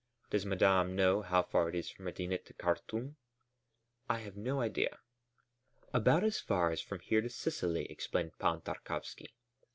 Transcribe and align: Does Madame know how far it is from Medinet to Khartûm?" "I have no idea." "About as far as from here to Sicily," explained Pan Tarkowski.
Does 0.31 0.47
Madame 0.47 0.95
know 0.95 1.21
how 1.21 1.43
far 1.43 1.69
it 1.69 1.75
is 1.75 1.91
from 1.91 2.05
Medinet 2.05 2.43
to 2.47 2.55
Khartûm?" 2.55 3.17
"I 4.09 4.17
have 4.21 4.35
no 4.35 4.59
idea." 4.59 4.97
"About 5.93 6.23
as 6.23 6.39
far 6.39 6.71
as 6.71 6.81
from 6.81 7.01
here 7.01 7.21
to 7.21 7.29
Sicily," 7.29 7.85
explained 7.85 8.39
Pan 8.39 8.61
Tarkowski. 8.61 9.35